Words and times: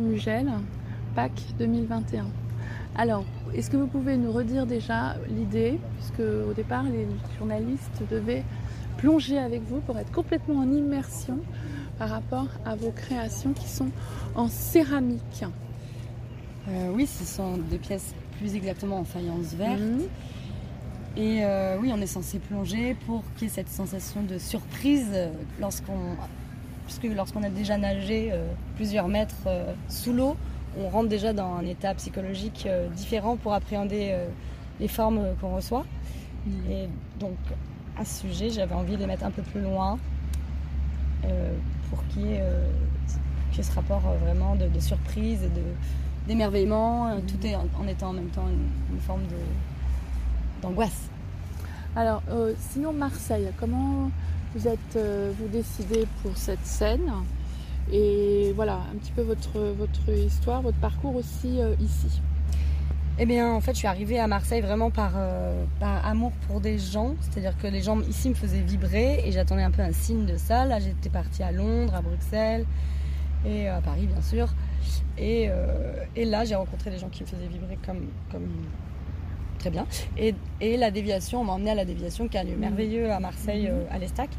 Mugel, 0.00 0.50
Pâques 1.14 1.42
2021. 1.58 2.26
Alors, 2.96 3.24
est-ce 3.54 3.70
que 3.70 3.76
vous 3.76 3.86
pouvez 3.86 4.16
nous 4.16 4.32
redire 4.32 4.66
déjà 4.66 5.16
l'idée, 5.28 5.78
puisque 5.96 6.20
au 6.20 6.52
départ 6.52 6.84
les 6.84 7.06
journalistes 7.38 8.02
devaient 8.10 8.44
plonger 8.96 9.38
avec 9.38 9.62
vous 9.62 9.80
pour 9.80 9.98
être 9.98 10.12
complètement 10.12 10.60
en 10.60 10.70
immersion 10.70 11.38
par 11.98 12.10
rapport 12.10 12.48
à 12.64 12.74
vos 12.74 12.90
créations 12.90 13.52
qui 13.52 13.68
sont 13.68 13.90
en 14.34 14.48
céramique? 14.48 15.44
Euh, 16.68 16.90
oui, 16.92 17.06
ce 17.06 17.24
sont 17.24 17.56
des 17.56 17.78
pièces 17.78 18.14
plus 18.38 18.54
exactement 18.54 18.98
en 18.98 19.04
faïence 19.04 19.54
verte. 19.54 19.80
Mhm. 19.80 20.00
Et 21.16 21.44
euh, 21.44 21.76
oui, 21.80 21.90
on 21.92 22.00
est 22.00 22.06
censé 22.06 22.38
plonger 22.38 22.94
pour 23.06 23.24
qu'il 23.34 23.48
y 23.48 23.50
ait 23.50 23.54
cette 23.54 23.68
sensation 23.68 24.22
de 24.22 24.38
surprise 24.38 25.12
lorsqu'on, 25.58 26.16
puisque 26.90 27.14
lorsqu'on 27.14 27.44
a 27.44 27.50
déjà 27.50 27.78
nagé 27.78 28.30
euh, 28.32 28.52
plusieurs 28.74 29.06
mètres 29.06 29.46
euh, 29.46 29.72
sous 29.88 30.12
l'eau, 30.12 30.36
on 30.76 30.88
rentre 30.88 31.08
déjà 31.08 31.32
dans 31.32 31.54
un 31.54 31.64
état 31.64 31.94
psychologique 31.94 32.64
euh, 32.66 32.88
différent 32.88 33.36
pour 33.36 33.54
appréhender 33.54 34.16
les 34.80 34.88
formes 34.88 35.20
qu'on 35.40 35.54
reçoit. 35.54 35.84
Et 36.68 36.88
donc, 37.20 37.36
à 37.96 38.04
ce 38.04 38.22
sujet, 38.22 38.50
j'avais 38.50 38.74
envie 38.74 38.94
de 38.94 38.98
les 38.98 39.06
mettre 39.06 39.24
un 39.24 39.30
peu 39.30 39.42
plus 39.42 39.60
loin 39.60 39.98
euh, 41.24 41.52
pour 41.88 42.04
qu'il 42.08 42.26
y 42.26 42.32
ait, 42.32 42.40
euh, 42.40 42.66
qu'il 43.50 43.58
y 43.58 43.60
ait 43.60 43.70
ce 43.70 43.74
rapport 43.74 44.02
euh, 44.06 44.16
vraiment 44.24 44.56
de, 44.56 44.66
de 44.66 44.80
surprise 44.80 45.44
et 45.44 45.50
d'émerveillement, 46.26 47.20
tout 47.28 47.46
est 47.46 47.54
en, 47.54 47.66
en 47.80 47.86
étant 47.86 48.08
en 48.08 48.14
même 48.14 48.30
temps 48.30 48.48
une, 48.48 48.94
une 48.96 49.00
forme 49.00 49.22
d'angoisse. 50.60 51.08
Alors, 52.00 52.22
euh, 52.30 52.54
sinon 52.70 52.94
Marseille, 52.94 53.50
comment 53.58 54.10
vous 54.54 54.66
êtes 54.66 54.96
euh, 54.96 55.30
vous 55.38 55.48
décidez 55.48 56.06
pour 56.22 56.34
cette 56.34 56.64
scène 56.64 57.12
et 57.92 58.54
voilà 58.56 58.76
un 58.90 58.96
petit 58.96 59.12
peu 59.12 59.20
votre 59.20 59.58
votre 59.76 60.08
histoire, 60.08 60.62
votre 60.62 60.78
parcours 60.78 61.14
aussi 61.14 61.60
euh, 61.60 61.74
ici. 61.78 62.22
Eh 63.18 63.26
bien, 63.26 63.52
en 63.52 63.60
fait, 63.60 63.72
je 63.72 63.80
suis 63.80 63.86
arrivée 63.86 64.18
à 64.18 64.26
Marseille 64.26 64.62
vraiment 64.62 64.90
par, 64.90 65.12
par 65.78 66.06
amour 66.06 66.32
pour 66.48 66.62
des 66.62 66.78
gens. 66.78 67.16
C'est-à-dire 67.20 67.54
que 67.58 67.66
les 67.66 67.82
gens 67.82 68.00
ici 68.00 68.30
me 68.30 68.34
faisaient 68.34 68.62
vibrer 68.62 69.20
et 69.26 69.30
j'attendais 69.30 69.62
un 69.62 69.70
peu 69.70 69.82
un 69.82 69.92
signe 69.92 70.24
de 70.24 70.38
ça. 70.38 70.64
Là, 70.64 70.78
j'étais 70.80 71.10
partie 71.10 71.42
à 71.42 71.52
Londres, 71.52 71.94
à 71.94 72.00
Bruxelles 72.00 72.64
et 73.44 73.68
à 73.68 73.82
Paris, 73.82 74.06
bien 74.06 74.22
sûr. 74.22 74.48
Et, 75.18 75.50
et 76.16 76.24
là, 76.24 76.46
j'ai 76.46 76.54
rencontré 76.54 76.90
des 76.90 76.96
gens 76.96 77.10
qui 77.10 77.24
me 77.24 77.28
faisaient 77.28 77.46
vibrer 77.46 77.76
comme, 77.84 78.06
comme 78.32 78.48
très 79.60 79.70
bien. 79.70 79.86
Et, 80.18 80.34
et 80.60 80.76
la 80.76 80.90
déviation, 80.90 81.42
on 81.42 81.44
m'a 81.44 81.52
emmené 81.52 81.70
à 81.70 81.74
la 81.76 81.84
déviation 81.84 82.26
qui 82.26 82.36
a 82.36 82.42
lieu 82.42 82.54
Mhm. 82.54 82.60
merveilleux 82.60 83.10
à 83.12 83.20
Marseille, 83.20 83.68
Mhm. 83.68 83.74
euh, 83.74 83.94
à 83.94 83.98
l'Estac. 83.98 84.30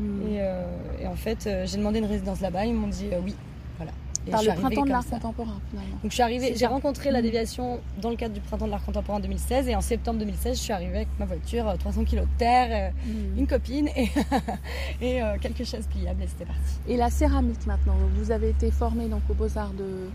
Et, 0.00 0.36
euh, 0.40 0.62
et 1.02 1.06
en 1.08 1.16
fait, 1.16 1.46
euh, 1.46 1.66
j'ai 1.66 1.76
demandé 1.78 1.98
une 1.98 2.04
résidence 2.04 2.40
là-bas. 2.40 2.64
Ils 2.66 2.74
m'ont 2.74 2.86
dit 2.88 3.08
euh, 3.12 3.18
oui. 3.24 3.34
Voilà. 3.78 3.90
Et 4.28 4.30
Par 4.30 4.42
le 4.42 4.52
printemps 4.52 4.84
de 4.84 4.90
l'art 4.90 5.06
contemporain 5.06 5.58
finalement. 5.70 5.96
Donc 6.02 6.10
je 6.10 6.14
suis 6.14 6.22
arrivée, 6.22 6.52
j'ai 6.54 6.66
rencontré 6.66 7.10
la 7.10 7.18
Mhm. 7.18 7.24
déviation 7.24 7.80
dans 8.00 8.10
le 8.10 8.16
cadre 8.16 8.34
du 8.34 8.40
printemps 8.40 8.66
de 8.66 8.70
l'art 8.70 8.84
contemporain 8.84 9.18
2016 9.20 9.68
et 9.68 9.74
en 9.74 9.80
septembre 9.80 10.18
2016 10.20 10.56
je 10.58 10.62
suis 10.62 10.72
arrivée 10.72 10.96
avec 10.96 11.08
ma 11.18 11.24
voiture, 11.24 11.66
euh, 11.68 11.76
300 11.76 12.04
kilos 12.04 12.26
de 12.26 12.38
terre, 12.38 12.92
Mhm. 13.06 13.38
une 13.38 13.46
copine 13.46 13.88
et, 13.96 14.08
et 15.00 15.20
quelques 15.40 15.64
chaises 15.64 15.86
pliables 15.88 16.22
et 16.22 16.26
c'était 16.26 16.44
parti. 16.44 16.60
Et 16.88 16.96
la 16.96 17.10
céramique 17.10 17.66
maintenant, 17.66 17.94
vous 18.16 18.30
avez 18.30 18.50
été 18.50 18.70
formé 18.70 19.06
donc 19.08 19.22
aux 19.30 19.34
Beaux-Arts 19.34 19.72
de, 19.72 20.10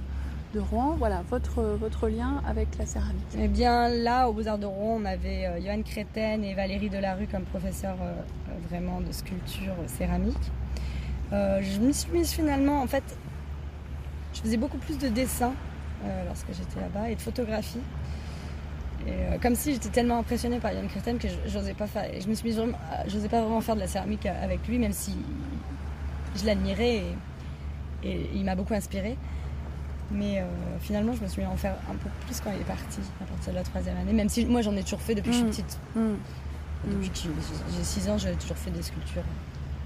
de 0.54 0.59
Rouen. 0.59 0.96
Voilà, 0.98 1.23
votre, 1.30 2.08
lien 2.08 2.42
avec 2.48 2.78
la 2.78 2.86
céramique. 2.86 3.23
Eh 3.38 3.48
bien 3.48 3.90
là 3.90 4.30
au 4.30 4.34
Beaux-Arts 4.34 4.58
de 4.60 4.66
Rouen 4.66 5.00
on 5.02 5.06
avait 5.06 5.45
euh, 5.48 5.60
Johan 5.62 5.82
Créten 5.84 6.44
et 6.44 6.54
Valérie 6.54 6.90
Delarue 6.90 7.28
comme 7.28 7.44
professeurs 7.44 7.98
euh, 8.02 8.14
euh, 8.50 8.54
vraiment 8.70 9.02
de 9.02 9.12
sculpture 9.12 9.73
euh, 9.73 9.88
céramique. 9.88 10.52
Je 11.32 11.80
me 11.80 11.92
suis 11.92 12.12
mise 12.12 12.32
finalement 12.32 12.84
en 12.84 12.88
fait, 12.88 13.04
je 14.36 14.42
faisais 14.42 14.58
beaucoup 14.58 14.78
plus 14.78 15.00
de 15.00 15.08
dessins 15.08 15.54
lorsque 16.28 16.48
j'étais 16.54 16.80
là-bas 16.80 17.10
et 17.10 17.16
de 17.16 17.22
photographie. 17.22 17.80
Comme 19.42 19.56
si 19.56 19.73
j'étais 19.73 19.90
tellement 19.90 20.20
impressionnée 20.20 20.60
par 20.60 20.73
Yann 20.73 20.88
Christen 20.88 21.17
que 21.17 21.28
je- 21.28 21.58
me 22.30 22.36
suis 22.36 22.50
mise 22.50 22.58
vraiment, 22.58 22.77
pas 23.32 23.42
vraiment 23.42 23.61
faire 23.61 23.73
de 23.73 23.80
la 23.80 23.88
céramique 23.88 24.27
avec 24.27 24.67
lui, 24.67 24.77
même 24.77 24.94
si 24.94 25.16
je 26.36 26.45
l'admirais 26.45 26.98
et, 28.04 28.08
et 28.10 28.30
il 28.36 28.44
m'a 28.45 28.54
beaucoup 28.56 28.76
inspirée. 28.76 29.17
Mais 30.11 30.39
euh, 30.39 30.45
finalement, 30.80 31.14
je 31.14 31.21
me 31.23 31.27
suis 31.27 31.41
mis 31.41 31.47
à 31.47 31.52
en 31.52 31.55
faire 31.58 31.75
un 31.89 31.95
peu 31.95 32.09
plus 32.25 32.39
quand 32.41 32.52
il 32.53 32.61
est 32.61 32.65
parti, 32.65 32.99
à 33.21 33.25
partir 33.25 33.52
de 33.53 33.58
la 33.58 33.64
troisième 33.64 33.97
année. 33.97 34.14
Même 34.14 34.30
si 34.30 34.45
moi, 34.45 34.61
j'en 34.61 34.75
ai 34.75 34.83
toujours 34.83 35.02
fait 35.02 35.15
depuis 35.15 35.31
que 35.31 35.37
je 35.37 35.43
Mm. 35.43 35.53
suis 35.53 35.64
petite. 35.64 35.80
Mhm. 35.95 36.17
Depuis 36.86 37.09
que 37.09 37.15
j'ai 37.17 37.30
j'ai 37.77 37.83
6 37.83 38.09
ans, 38.09 38.17
j'ai 38.17 38.33
toujours 38.33 38.58
fait 38.58 38.69
des 38.71 38.81
sculptures, 38.83 39.23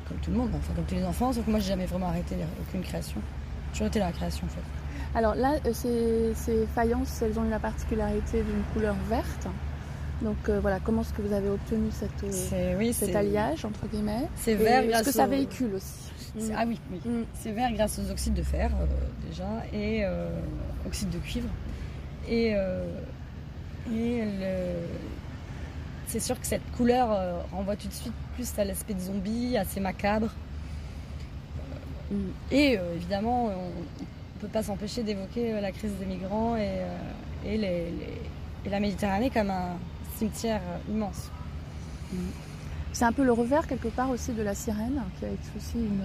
comme 0.07 0.17
tout 0.17 0.31
le 0.31 0.37
monde, 0.37 0.49
enfin 0.55 0.73
comme 0.75 0.85
tous 0.85 0.95
les 0.95 1.05
enfants. 1.05 1.31
Sauf 1.31 1.45
que 1.45 1.51
moi, 1.51 1.59
j'ai 1.59 1.67
jamais 1.69 1.85
vraiment 1.85 2.07
arrêté 2.07 2.35
aucune 2.61 2.81
création. 2.81 3.21
J'ai 3.67 3.71
toujours 3.73 3.87
été 3.87 3.99
dans 3.99 4.07
la 4.07 4.11
création, 4.11 4.45
en 4.47 4.49
fait. 4.49 5.17
Alors 5.17 5.35
là, 5.35 5.53
euh, 5.65 5.73
ces, 5.73 6.33
ces 6.35 6.67
faïences, 6.75 7.21
elles 7.21 7.37
ont 7.39 7.45
eu 7.45 7.49
la 7.49 7.59
particularité 7.59 8.41
d'une 8.43 8.63
couleur 8.73 8.95
verte. 9.09 9.47
Donc 10.23 10.35
euh, 10.49 10.59
voilà, 10.59 10.79
comment 10.79 11.01
est-ce 11.03 11.13
que 11.13 11.21
vous 11.21 11.31
avez 11.33 11.47
obtenu 11.49 11.89
cette, 11.91 12.23
euh, 12.53 12.75
oui, 12.77 12.91
cet 12.91 13.15
alliage 13.15 13.63
entre 13.65 13.85
guillemets? 13.87 14.27
C'est 14.35 14.55
vert 14.55 14.79
Est-ce 14.81 14.89
grâce 14.89 15.05
que 15.05 15.11
ça 15.11 15.27
véhicule 15.27 15.75
aussi? 15.75 16.11
C'est- 16.39 16.53
Ah 16.55 16.65
oui, 16.67 16.79
oui. 16.91 16.99
Mm. 17.05 17.23
C'est 17.33 17.51
vert 17.51 17.71
grâce 17.73 17.99
aux 17.99 18.11
oxydes 18.11 18.33
de 18.33 18.43
fer 18.43 18.71
euh, 18.81 18.85
déjà 19.27 19.47
et 19.73 20.03
euh, 20.05 20.29
oxyde 20.85 21.09
de 21.09 21.17
cuivre. 21.19 21.49
Et, 22.29 22.53
euh, 22.55 22.85
et 23.93 24.23
le- 24.25 24.87
c'est 26.07 26.19
sûr 26.19 26.39
que 26.39 26.47
cette 26.47 26.69
couleur 26.75 27.11
euh, 27.11 27.39
renvoie 27.51 27.75
tout 27.75 27.87
de 27.87 27.93
suite 27.93 28.13
plus 28.35 28.47
à 28.59 28.63
l'aspect 28.65 28.93
de 28.93 28.99
zombie, 28.99 29.57
assez 29.57 29.79
macabre. 29.79 30.29
Mm. 32.11 32.15
Et 32.51 32.77
euh, 32.77 32.95
évidemment, 32.95 33.45
on 33.47 33.67
ne 33.67 34.39
peut 34.41 34.47
pas 34.47 34.63
s'empêcher 34.63 35.03
d'évoquer 35.03 35.53
euh, 35.53 35.61
la 35.61 35.71
crise 35.71 35.91
des 35.99 36.05
migrants 36.05 36.55
et, 36.55 36.61
euh, 36.81 36.97
et, 37.45 37.57
les- 37.57 37.91
les- 37.91 38.21
et 38.65 38.69
la 38.69 38.79
Méditerranée 38.79 39.29
comme 39.29 39.49
un 39.49 39.77
cimetière 40.17 40.61
euh, 40.61 40.91
immense. 40.91 41.29
C'est 42.93 43.05
un 43.05 43.11
peu 43.11 43.23
le 43.23 43.31
revers 43.31 43.67
quelque 43.67 43.89
part 43.89 44.09
aussi 44.09 44.31
de 44.33 44.41
la 44.41 44.55
sirène, 44.55 45.01
qui 45.19 45.25
a 45.25 45.29
été 45.29 45.47
aussi 45.55 45.77
une, 45.77 46.01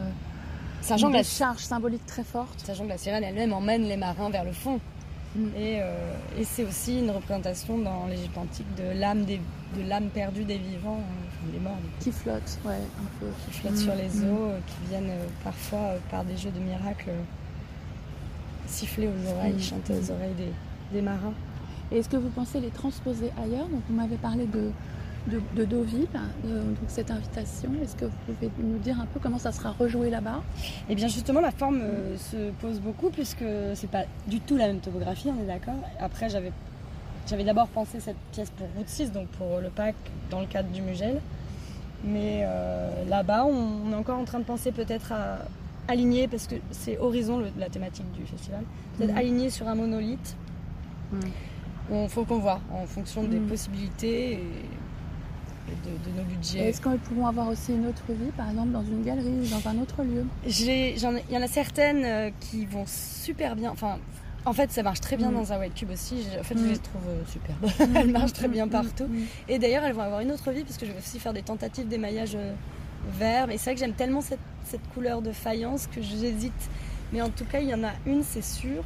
Sachant 0.83 1.07
une 1.09 1.13
que, 1.13 1.19
la, 1.19 1.23
charge 1.25 1.59
symbolique 1.61 2.05
très 2.07 2.25
forte. 2.25 2.59
sachant 2.61 2.85
que 2.85 2.89
la 2.91 2.99
sirène 2.99 3.25
elle-même 3.25 3.53
emmène 3.53 3.85
les 3.85 3.97
marins 3.97 4.31
vers 4.31 4.45
le 4.45 4.53
fond. 4.53 4.79
Mm. 5.35 5.47
Et, 5.57 5.79
euh, 5.81 6.15
et 6.39 6.45
c'est 6.45 6.65
aussi 6.65 6.99
une 6.99 7.11
représentation 7.11 7.79
dans 7.79 8.07
l'Égypte 8.07 8.37
antique 8.37 8.67
de 8.77 8.99
l'âme 8.99 9.25
des- 9.25 9.41
de 9.77 9.89
l'âme 9.89 10.09
perdue 10.11 10.45
des 10.45 10.59
vivants, 10.59 10.99
euh, 10.99 11.29
enfin, 11.29 11.53
des 11.53 11.59
morts, 11.61 11.79
Qui 12.01 12.13
flotte, 12.13 12.59
ouais, 12.67 12.75
un 12.75 13.19
peu. 13.19 13.27
qui 13.47 13.59
flottent 13.61 13.73
Mm, 13.73 13.77
sur 13.77 13.95
les 13.95 14.09
mm. 14.09 14.31
eaux, 14.31 14.51
qui 14.67 14.89
viennent 14.91 15.09
euh, 15.11 15.27
parfois 15.43 15.79
euh, 15.79 15.99
par 16.11 16.25
des 16.25 16.37
jeux 16.37 16.51
de 16.51 16.59
miracles 16.61 17.09
euh, 17.09 17.23
siffler 18.67 19.09
aux 19.09 19.31
oreilles, 19.35 19.55
Mm. 19.55 19.61
chanter 19.61 19.95
aux 19.95 20.11
oreilles 20.11 20.35
des, 20.37 20.53
des 20.97 21.03
marins. 21.03 21.33
Et 21.91 21.99
est-ce 21.99 22.09
que 22.09 22.17
vous 22.19 22.29
pensez 22.31 22.61
les 22.61 22.71
transposer 22.71 23.31
ailleurs? 23.43 23.67
Donc 23.69 23.81
vous 23.89 23.95
m'avez 23.95 24.17
parlé 24.17 24.47
de, 24.47 24.71
de, 25.29 25.41
de 25.57 25.65
Deauville, 25.65 26.07
euh, 26.47 26.65
donc 26.65 26.77
cette 26.89 27.11
invitation. 27.11 27.71
Est-ce 27.83 27.95
que 27.97 28.07
vous 28.07 28.13
pouvez 28.27 28.51
nous 28.59 28.79
dire 28.79 28.99
un 29.01 29.07
peu 29.07 29.21
comment 29.21 29.39
ça 29.39 29.53
sera 29.53 29.71
rejoué 29.71 30.11
là-bas? 30.11 30.43
Et 30.89 30.95
bien 30.95 31.09
justement, 31.09 31.41
la 31.41 31.53
forme 31.53 31.81
euh, 31.83 32.17
se 32.19 32.51
pose 32.61 32.81
beaucoup 32.81 33.11
puisque 33.11 33.45
c'est 33.75 33.91
pas 33.91 34.05
du 34.27 34.41
tout 34.41 34.57
la 34.57 34.67
même 34.67 34.81
topographie, 34.81 35.29
on 35.37 35.43
est 35.43 35.47
d'accord. 35.47 35.75
Après, 36.01 36.29
j'avais 36.29 36.53
j'avais 37.29 37.45
d'abord 37.45 37.69
pensé 37.69 38.01
cette 38.01 38.17
pièce 38.33 38.51
pour 38.51 38.67
Route 38.77 38.89
6, 38.89 39.13
donc 39.13 39.29
pour 39.29 39.61
le 39.61 39.69
pack 39.69 39.95
dans 40.31 40.41
le 40.41 40.47
cadre 40.47 40.69
du 40.71 40.83
Mugel. 40.83 41.21
Mais 42.05 42.41
euh, 42.43 43.05
là-bas, 43.09 43.45
on, 43.45 43.87
on 43.87 43.93
est 43.93 43.95
encore 43.95 44.19
en 44.19 44.25
train 44.25 44.41
de 44.41 44.45
penser 44.45 44.73
peut-être 44.73 45.13
à 45.13 45.39
aligner, 45.87 46.27
parce 46.27 46.49
que 46.49 46.57
c'est 46.73 46.99
Horizon 46.99 47.39
le- 47.39 47.53
la 47.59 47.69
thématique 47.69 48.11
du 48.13 48.27
festival, 48.27 48.63
peut-être 48.99 49.13
Mhm. 49.13 49.17
aligner 49.19 49.51
sur 49.51 49.69
un 49.69 49.77
monolithe. 49.77 50.37
Il 51.93 52.09
faut 52.09 52.25
qu'on 52.25 52.39
voit 52.39 52.61
en 52.73 52.87
fonction 52.87 53.23
des 53.25 53.39
Mhm. 53.39 53.47
possibilités 53.49 54.33
et 54.33 54.41
de, 55.69 56.11
de 56.11 56.17
nos 56.17 56.23
Et 56.23 56.25
budgets. 56.25 56.69
Est-ce 56.69 56.81
qu'elles 56.81 56.99
pourront 56.99 57.27
avoir 57.27 57.49
aussi 57.49 57.73
une 57.73 57.87
autre 57.87 58.03
vie, 58.09 58.31
par 58.37 58.49
exemple 58.51 58.71
dans 58.71 58.83
une 58.85 59.03
galerie 59.03 59.29
ou 59.43 59.47
dans 59.47 59.69
un 59.69 59.79
autre 59.79 60.03
lieu? 60.03 60.25
Il 60.47 61.31
y 61.31 61.37
en 61.39 61.43
a 61.43 61.47
certaines 61.49 62.05
euh, 62.05 62.31
qui 62.41 62.67
vont 62.67 62.85
super 62.87 63.57
bien. 63.57 63.71
Enfin, 63.71 63.99
en 64.45 64.53
fait, 64.53 64.71
ça 64.73 64.83
marche 64.83 65.01
très 65.01 65.17
bien 65.17 65.31
Mm. 65.31 65.35
dans 65.35 65.53
un 65.53 65.59
white 65.61 65.75
cube 65.75 65.91
aussi. 65.91 66.27
En 66.39 66.43
fait, 66.43 66.55
Mm. 66.57 66.65
je 66.65 66.69
les 66.73 66.79
trouve 66.79 67.03
euh, 67.09 67.23
superbes. 67.27 67.97
Elles 67.97 68.11
marchent 68.13 68.33
très 68.33 68.49
bien 68.49 68.67
Mm, 68.67 68.71
partout. 68.71 69.09
Et 69.49 69.59
d'ailleurs, 69.59 69.85
elles 69.85 69.95
vont 69.95 70.03
avoir 70.03 70.21
une 70.21 70.33
autre 70.33 70.51
vie 70.51 70.65
parce 70.65 70.77
que 70.79 70.87
je 70.87 70.93
vais 70.93 70.99
aussi 70.99 71.19
faire 71.21 71.33
des 71.33 71.43
tentatives 71.43 71.87
d'émaillage 71.89 72.35
euh, 72.35 72.53
vert. 73.19 73.47
Mais 73.47 73.57
c'est 73.57 73.67
vrai 73.71 73.75
que 73.75 73.81
j'aime 73.81 73.95
tellement 73.95 74.21
cette, 74.21 74.41
cette 74.65 74.87
couleur 74.95 75.23
de 75.23 75.33
faïence 75.33 75.87
que 75.87 76.03
j'hésite. 76.03 76.53
Mais 77.13 77.23
en 77.23 77.29
tout 77.31 77.45
cas, 77.45 77.61
il 77.61 77.69
y 77.69 77.75
en 77.75 77.85
a 77.85 77.93
une, 78.07 78.23
c'est 78.25 78.43
sûr. 78.45 78.83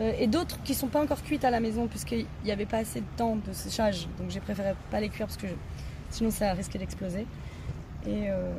Euh, 0.00 0.12
et 0.18 0.26
d'autres 0.26 0.58
qui 0.62 0.72
sont 0.72 0.86
pas 0.86 1.02
encore 1.02 1.22
cuites 1.22 1.44
à 1.44 1.50
la 1.50 1.60
maison 1.60 1.86
puisqu'il 1.86 2.24
n'y 2.46 2.50
avait 2.50 2.64
pas 2.64 2.78
assez 2.78 3.00
de 3.00 3.06
temps 3.18 3.36
de 3.46 3.52
séchage. 3.52 4.08
Donc 4.18 4.30
j'ai 4.30 4.40
préféré 4.40 4.72
pas 4.90 5.00
les 5.00 5.10
cuire 5.10 5.26
parce 5.26 5.36
que 5.36 5.46
je- 5.48 5.52
sinon 6.12 6.30
ça 6.30 6.52
risquait 6.52 6.78
d'exploser. 6.78 7.26
Et, 8.06 8.28
euh, 8.30 8.52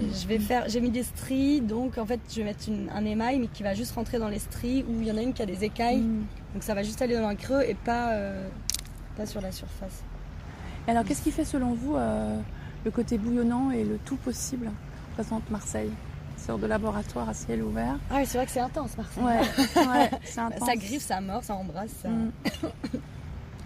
et 0.00 0.06
je 0.12 0.26
vais 0.26 0.38
faire, 0.40 0.68
j'ai 0.68 0.80
mis 0.80 0.90
des 0.90 1.04
stries, 1.04 1.60
donc 1.60 1.98
en 1.98 2.06
fait 2.06 2.18
je 2.30 2.36
vais 2.36 2.44
mettre 2.44 2.68
une- 2.68 2.90
un 2.94 3.04
émail 3.04 3.38
mais 3.38 3.46
qui 3.46 3.62
va 3.62 3.74
juste 3.74 3.92
rentrer 3.94 4.18
dans 4.18 4.28
les 4.28 4.40
stries 4.40 4.84
où 4.88 5.00
il 5.00 5.06
y 5.06 5.12
en 5.12 5.16
a 5.16 5.22
une 5.22 5.32
qui 5.32 5.42
a 5.42 5.46
des 5.46 5.62
écailles, 5.64 5.98
Mm. 6.00 6.24
donc 6.54 6.62
ça 6.62 6.74
va 6.74 6.82
juste 6.82 7.00
aller 7.00 7.14
dans 7.16 7.26
un 7.28 7.36
creux 7.36 7.62
et 7.62 7.74
pas, 7.74 8.10
euh, 8.12 8.48
pas 9.16 9.24
sur 9.26 9.40
la 9.40 9.52
surface. 9.52 10.02
Et 10.86 10.90
Alors 10.90 11.04
qu'est-ce 11.04 11.22
qui 11.22 11.30
fait 11.30 11.44
selon 11.44 11.74
vous 11.74 11.94
euh, 11.96 12.36
le 12.84 12.90
côté 12.90 13.18
bouillonnant 13.18 13.70
et 13.70 13.84
le 13.84 13.98
tout 14.04 14.16
possible? 14.16 14.68
Présente 15.14 15.48
Marseille 15.50 15.90
sorte 16.36 16.60
de 16.60 16.66
laboratoire 16.66 17.28
à 17.28 17.34
ciel 17.34 17.62
ouvert. 17.64 17.98
Ah 18.10 18.14
oui, 18.18 18.22
c'est 18.26 18.38
vrai 18.38 18.46
que 18.46 18.52
c'est 18.52 18.60
intense. 18.60 18.92
Ouais, 19.16 19.24
ouais 19.76 20.10
intense. 20.36 20.66
Ça 20.68 20.76
griffe, 20.76 21.02
ça 21.02 21.20
mord, 21.20 21.42
ça 21.44 21.54
embrasse. 21.54 21.90
ça- 22.02 22.08
Mm. 22.08 22.30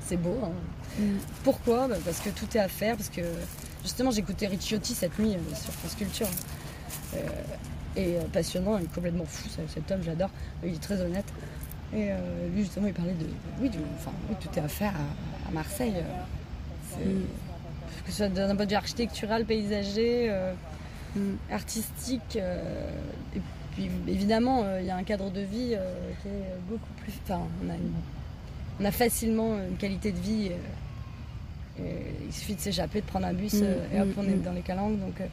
C'est 0.07 0.17
beau. 0.17 0.39
hein. 0.43 0.51
Mm. 0.99 1.17
Pourquoi? 1.45 1.89
Bah, 1.89 1.97
Parce 2.05 2.21
que 2.21 2.31
tout 2.31 2.47
est 2.57 2.61
à 2.61 2.69
faire. 2.69 2.97
Parce 2.97 3.09
que 3.11 3.23
justement, 3.83 4.11
j'écoutais 4.11 4.47
Ricciotti 4.47 4.95
cette 4.95 5.19
nuit 5.19 5.35
euh, 5.35 5.55
sur 5.55 5.73
France 5.73 5.95
Culture. 5.95 6.29
Euh, 7.15 7.19
et 7.97 8.17
euh, 8.17 8.23
passionnant, 8.33 8.79
il 8.79 8.85
est 8.85 8.95
complètement 8.95 9.25
fou, 9.27 9.49
ce- 9.49 9.73
cet 9.73 9.91
homme, 9.91 10.03
j'adore. 10.03 10.31
Il 10.65 10.75
est 10.75 10.83
très 10.83 11.01
honnête. 11.01 11.27
Et 11.95 12.09
lui, 12.55 12.63
justement, 12.63 12.87
il 12.87 12.95
parlait 12.95 13.13
de. 13.13 13.27
Oui, 13.61 13.69
du- 13.69 13.77
enfin, 13.99 14.13
oui, 14.31 14.37
tout 14.41 14.49
est 14.59 14.63
à 14.63 14.69
faire 14.69 14.93
à, 14.95 15.49
à 15.49 15.53
Marseille. 15.53 15.95
c'est- 16.91 17.05
Mm. 17.05 17.23
Que 18.07 18.11
ce 18.11 18.17
soit 18.17 18.29
d'un 18.29 18.57
point 18.57 18.65
de 18.65 18.71
vue 18.71 18.77
architectural, 18.77 19.45
paysager, 19.45 20.33
Mm. 21.15 21.21
artistique. 21.51 22.37
et 22.37 23.41
puis, 23.75 23.91
évidemment, 24.09 24.65
il 24.81 24.87
y 24.87 24.91
a 24.91 24.97
un 24.97 25.03
cadre 25.03 25.31
de 25.31 25.41
vie 25.41 25.77
qui 26.23 26.29
est 26.29 26.57
beaucoup 26.69 26.93
plus. 27.03 27.13
Enfin, 27.25 27.43
on 27.65 27.71
a, 27.71 27.75
une- 27.75 27.93
on 28.81 28.85
a 28.85 28.91
facilement 28.91 29.57
une 29.59 29.77
qualité 29.77 30.13
de 30.13 30.19
vie. 30.19 30.49
euh, 30.51 31.83
et 31.83 32.05
il 32.27 32.33
suffit 32.33 32.55
de 32.55 32.61
s'échapper, 32.61 33.01
de 33.01 33.07
prendre 33.07 33.27
un 33.27 33.33
bus 33.33 33.55
Mm, 33.55 33.61
euh, 33.65 33.87
et 33.95 34.01
hop, 34.03 34.09
mm, 34.09 34.13
on 34.19 34.23
est 34.25 34.37
mm. 34.37 34.43
dans 34.43 34.53
les 34.53 34.61
calanques. 34.61 34.99
Donc, 35.01 35.21
euh, 35.21 35.27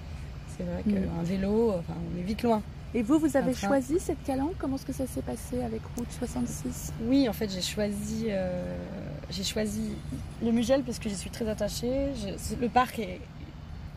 c'est 0.57 0.63
vrai 0.63 0.83
qu'un 0.83 1.23
vélo, 1.23 1.71
enfin, 1.77 1.93
on 2.15 2.19
est 2.19 2.23
vite 2.23 2.43
loin. 2.43 2.61
Et 2.95 3.03
vous, 3.03 3.19
vous 3.19 3.37
avez 3.37 3.53
choisi 3.53 3.99
cette 3.99 4.23
calanque? 4.23 4.53
Comment 4.57 4.75
est-ce 4.77 4.85
que 4.85 4.93
ça 4.93 5.05
s'est 5.05 5.21
passé 5.21 5.61
avec 5.61 5.81
Route 5.95 6.07
66 6.17 6.91
Oui, 7.03 7.29
en 7.29 7.33
fait, 7.33 7.49
j'ai 7.51 7.61
choisi, 7.61 8.25
euh, 8.29 8.75
j'ai 9.29 9.43
choisi 9.43 9.81
le 10.43 10.51
Mugel 10.51 10.81
parce 10.83 10.97
que 10.97 11.07
j'y 11.09 11.15
suis 11.15 11.29
très 11.29 11.47
attachée. 11.47 12.07
Je- 12.15 12.55
le 12.59 12.67
parc 12.69 12.97
est. 12.99 13.19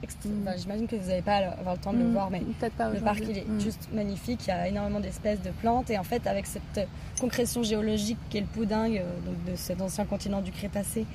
enfin, 0.05 0.57
J'imagine 0.57 0.87
que 0.87 0.97
vous 0.97 1.09
n'allez 1.09 1.23
pas 1.23 1.37
avoir 1.37 1.75
le 1.75 1.81
temps 1.81 1.93
de 1.93 1.99
le 1.99 2.05
Mm, 2.09 2.13
voir, 2.13 2.31
mais 2.31 2.41
pas 2.77 2.91
Le 2.91 3.01
parc, 3.01 3.21
il 3.29 3.39
est 3.39 3.49
Mm. 3.49 3.61
juste 3.61 3.89
magnifique. 3.93 4.41
Il 4.47 4.49
y 4.49 4.53
a 4.53 4.69
énormément 4.69 5.01
d'espèces 5.01 5.41
de 5.43 5.51
plantes. 5.51 5.91
Et 5.91 5.99
en 5.99 6.05
fait, 6.05 6.27
avec 6.27 6.47
cette 6.47 6.89
concrétion 7.21 7.63
géologique 7.63 8.19
qui 8.31 8.39
est 8.39 8.41
le 8.41 8.47
poudingue 8.47 8.99
euh, 8.99 9.21
donc 9.27 9.45
de 9.51 9.57
cet 9.57 9.81
ancien 9.81 10.05
continent 10.05 10.41
du 10.41 10.51
Crétacé, 10.51 11.07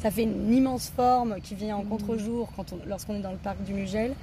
ça 0.00 0.10
fait 0.10 0.24
une 0.24 0.52
immense 0.52 0.90
forme 0.94 1.36
qui 1.42 1.54
vient 1.54 1.76
en 1.76 1.82
Mhm. 1.84 1.88
contre-jour 1.88 2.50
lorsqu'on 2.86 3.14
est 3.16 3.20
dans 3.22 3.32
le 3.32 3.38
parc 3.38 3.62
du 3.64 3.72
Mugel. 3.72 4.14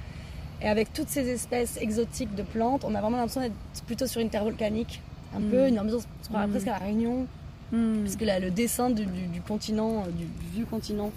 Et 0.60 0.68
avec 0.68 0.92
toutes 0.92 1.08
ces 1.08 1.28
espèces 1.28 1.76
exotiques 1.80 2.34
de 2.36 2.42
plantes, 2.44 2.84
on 2.84 2.94
a 2.94 3.00
vraiment 3.00 3.16
l'impression 3.16 3.40
d'être 3.40 3.82
plutôt 3.86 4.06
sur 4.06 4.20
une 4.20 4.30
terre 4.30 4.44
volcanique. 4.44 5.00
Un 5.34 5.40
peu, 5.40 5.66
une 5.68 5.80
ambiance 5.80 6.06
presque 6.30 6.68
à 6.68 6.72
la 6.72 6.78
Réunion, 6.78 7.26
puisque 8.04 8.20
là, 8.20 8.38
le 8.38 8.50
dessin 8.50 8.90
du, 8.90 9.06
du- 9.06 9.26
du 9.26 9.40
continent, 9.40 10.04
euh, 10.06 10.10
du 10.10 10.26
vieux 10.54 10.66
continent, 10.66 11.10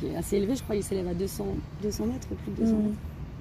qui 0.00 0.06
est 0.06 0.16
assez 0.16 0.36
élevé, 0.36 0.56
je 0.56 0.62
crois, 0.62 0.76
il 0.76 0.82
s'élève 0.82 1.08
à 1.08 1.14
200, 1.14 1.46
200 1.82 2.06
mètres, 2.06 2.28
plus 2.28 2.52
de 2.52 2.56
200 2.60 2.74
Mm. 2.76 2.82
mètres. 2.82 2.98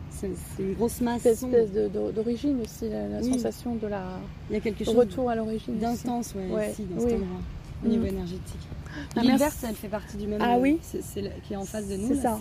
C'est 0.10 0.64
une 0.64 0.74
grosse 0.74 1.00
masse. 1.02 1.22
Cette 1.22 1.34
espèce 1.44 1.72
de- 1.72 1.90
de- 1.90 2.12
d'origine 2.12 2.60
aussi, 2.62 2.90
la, 2.90 3.08
la 3.08 3.20
Oui. 3.20 3.34
sensation 3.34 3.76
de 3.76 3.86
la 3.88 4.04
Il 4.50 4.54
y 4.54 4.58
a 4.58 4.60
quelque 4.62 4.84
chose 4.84 4.96
retour 4.96 5.30
à 5.30 5.36
l'origine. 5.36 5.78
d'instance 5.78 6.34
ouais, 6.34 6.48
Ouais, 6.52 6.72
ici, 6.72 6.86
dans 6.90 6.96
oui. 7.04 7.10
cet 7.12 7.14
endroit, 7.22 7.38
au 7.84 7.88
Mm. 7.88 7.90
niveau 7.92 8.06
énergétique. 8.06 8.68
Ah, 9.16 9.22
verte, 9.38 9.58
elle 9.68 9.76
fait 9.76 9.88
partie 9.90 10.18
du 10.18 10.26
même. 10.26 10.42
Ah 10.42 10.56
euh, 10.56 10.60
oui 10.62 10.80
c'est, 10.82 11.02
qui 11.44 11.54
est 11.54 11.58
en 11.58 11.66
face 11.66 11.88
de 11.88 11.98
nous. 11.98 12.08
C'est 12.08 12.16
ça. 12.16 12.40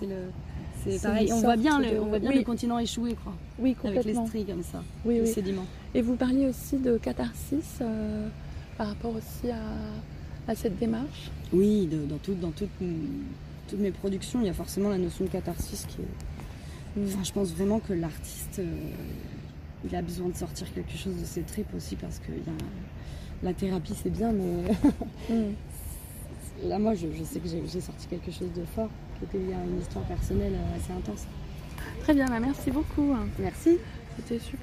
C'est, 0.85 1.03
pareil. 1.03 1.31
On 1.33 1.41
voit 1.41 1.57
bien, 1.57 1.73
sorte 1.73 1.85
le, 1.85 1.91
de- 1.97 2.01
on 2.01 2.07
voit 2.07 2.19
bien 2.21 2.31
oui. 2.31 2.39
le 2.39 2.45
continent 2.45 2.79
échoué, 2.79 3.15
quoi, 3.23 3.33
Oui, 3.59 3.77
avec 3.83 3.93
les 3.93 3.99
complètement. 3.99 4.27
stries 4.29 4.45
comme 4.45 4.63
ça, 4.63 4.83
Oui, 5.05 5.17
le 5.17 5.23
oui. 5.25 5.27
sédiment. 5.29 5.65
Et 5.95 6.01
vous 6.01 6.15
parliez 6.15 6.47
aussi 6.47 6.77
de 6.79 6.97
catharsis 6.97 7.79
euh, 7.83 8.29
par 8.79 8.87
rapport 8.89 9.13
aussi 9.15 9.51
à, 9.51 10.51
à 10.51 10.55
cette 10.55 10.79
démarche? 10.79 11.31
Oui, 11.53 11.87
de- 11.89 12.07
dans, 12.07 12.19
tout- 12.19 12.35
dans 12.41 12.53
toutes, 12.53 12.71
toutes 13.69 13.81
mes 13.81 13.91
productions, 13.91 14.41
il 14.41 14.47
y 14.47 14.51
a 14.51 14.55
forcément 14.55 14.89
la 14.89 14.99
notion 14.99 15.25
de 15.25 15.31
catharsis 15.31 15.87
qui 15.87 16.03
est. 16.03 17.05
Enfin, 17.05 17.23
je 17.25 17.33
pense 17.33 17.53
vraiment 17.53 17.79
que 17.79 17.93
l'artiste, 17.93 18.59
euh, 18.59 18.65
il 19.85 19.95
a 19.95 20.01
besoin 20.03 20.29
de 20.29 20.37
sortir 20.37 20.73
quelque 20.73 20.97
chose 20.97 21.15
de 21.21 21.25
ses 21.27 21.43
tripes 21.43 21.75
aussi 21.77 21.95
parce 21.97 22.19
que 22.21 22.29
il 22.33 22.39
y 22.39 22.41
a- 22.41 23.43
la 23.43 23.53
thérapie 23.53 23.93
c'est 24.03 24.11
bien, 24.11 24.33
mais 24.33 24.63
Mm. 25.35 25.53
là 26.69 26.79
moi 26.79 26.95
je, 26.95 27.07
je 27.19 27.23
sais 27.25 27.39
que 27.39 27.49
j'ai, 27.49 27.81
sorti 27.81 28.07
quelque 28.07 28.31
chose 28.31 28.49
de 28.57 28.65
fort 28.75 28.89
qui 29.19 29.25
était 29.25 29.39
lié 29.47 29.53
à 29.55 29.63
une 29.65 29.79
histoire 29.81 30.05
personnelle 30.07 30.55
euh, 30.55 30.77
assez 30.77 30.93
intense. 30.93 31.27
Très 32.03 32.15
bien, 32.15 32.27
bah, 32.27 32.41
merci 32.41 32.71
beaucoup. 32.71 33.13
Merci. 33.39 33.77
C'était 34.17 34.39
super. 34.39 34.55